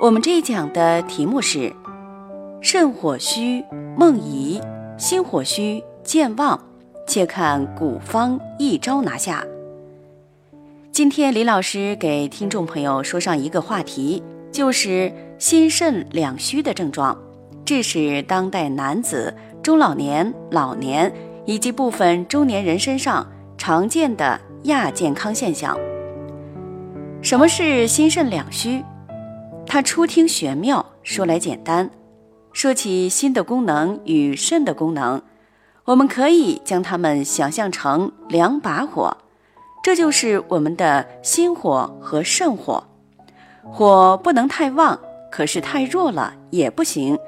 [0.00, 1.72] 我们这一讲的题目是：
[2.60, 3.64] 肾火虚
[3.96, 4.60] 梦遗，
[4.96, 6.56] 心火虚健忘，
[7.04, 9.44] 且看古方一招拿下。
[10.92, 17.18] 今天李老师给听众朋友说上一个话题，就是心肾两虚的症状，
[17.64, 21.12] 这是当代男子、中老年、老年
[21.44, 23.26] 以及部分中年人身上
[23.56, 25.76] 常见的亚健康现象。
[27.20, 28.80] 什么是心肾两虚？
[29.68, 31.90] 它初听玄妙，说来简单。
[32.54, 35.20] 说起心的功能与肾的功能，
[35.84, 39.14] 我们可以将它们想象成两把火，
[39.82, 42.82] 这就是我们的心火和肾火。
[43.62, 44.98] 火不能太旺，
[45.30, 47.18] 可是太弱了也不行。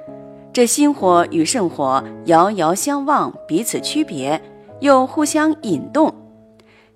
[0.51, 4.41] 这心火与肾火遥遥相望，彼此区别，
[4.81, 6.13] 又互相引动。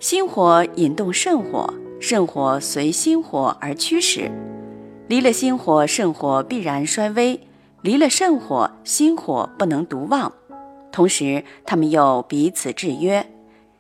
[0.01, 4.31] 心火引动肾火，肾火随心火而驱使。
[5.07, 7.39] 离了心火，肾火必然衰微；
[7.83, 10.33] 离了肾火，心火不能独旺。
[10.91, 13.27] 同时，他们又彼此制约，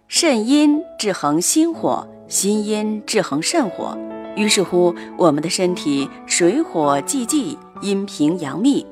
[0.06, 3.96] 肾阴制衡心火，心阴制衡肾火。
[4.36, 8.84] 于是乎，我们的身体水火既济，阴平阳密。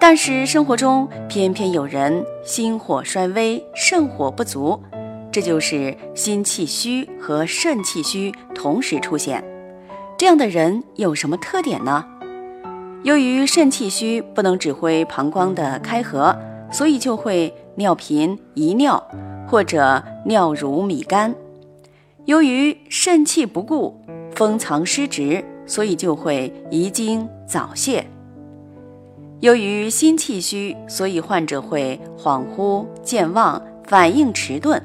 [0.00, 4.80] 但是生活中偏偏有人心火衰微，肾火不足，
[5.30, 9.44] 这就是心气虚和肾气虚同时出现。
[10.20, 12.04] 这样的人有什么特点呢？
[13.04, 16.36] 由于肾气虚，不能指挥膀胱的开合，
[16.70, 19.02] 所以就会尿频、遗尿
[19.48, 21.32] 或者尿如米干；
[22.26, 23.98] 由于肾气不固，
[24.34, 28.04] 封藏失职，所以就会遗精早泄；
[29.40, 34.82] 由于心气虚，所以患者会恍惚、健忘、反应迟钝。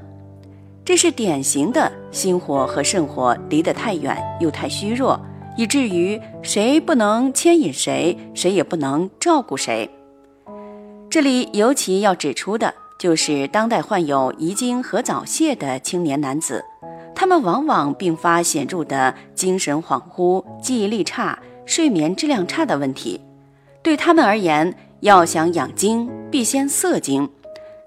[0.85, 5.20] 这是典型的心火和肾火离得太远，又太虚弱，
[5.58, 9.90] 以至于谁不能牵引谁，谁也不能照顾谁。
[11.09, 16.64] 这里尤其要指出的就是当代患有遗精和早泄的青年男子，
[17.14, 23.20] 他们往往并发显著的精神恍惚、记忆力差、睡眠质量差的问题。
[23.84, 27.30] 对他们而言，要想养精，必先涩精。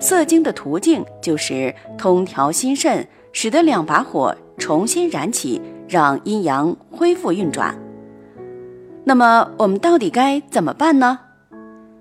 [0.00, 3.08] 涩精的途径就是通调心肾，
[3.40, 7.72] 使得两把火重新燃起，让阴阳恢复运转。
[9.04, 11.20] 那么我们到底该怎么办呢？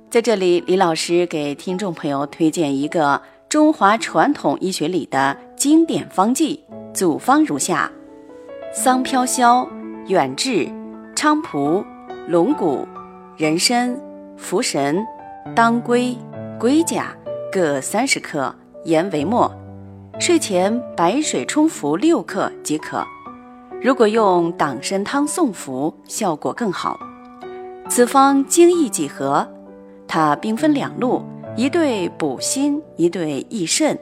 [0.09, 7.91] 在这里，李老师给听众朋友推荐一个中华传统医学里的经典方剂，组方如下：
[8.73, 9.69] 桑飘消、
[10.07, 10.67] 远志、
[11.15, 11.85] 菖蒲、
[12.27, 12.87] 龙骨、
[13.37, 13.95] 人参、
[14.41, 15.05] 茯神、
[15.55, 16.17] 当归、
[16.59, 17.15] 龟甲。
[17.51, 18.51] 各三十克，
[18.85, 19.53] 盐为末。
[20.19, 23.05] 睡前白水冲服六克即可。
[23.79, 26.99] 如果用党参汤送服，效果更好。
[27.87, 29.47] 此方精益几何？
[30.07, 31.21] 它兵分两路，
[31.55, 33.97] 一对补心，一对益肾。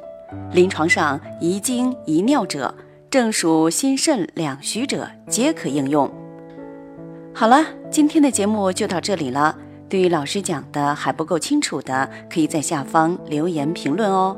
[0.53, 2.73] 临床上遗精遗尿者，
[3.09, 6.09] 正属心肾两虚者，皆可应用。
[7.33, 9.57] 好了，今天的节目就到这里了。
[9.89, 14.37] 对于老师讲的还不够清楚的，可以在下方留言评论哦。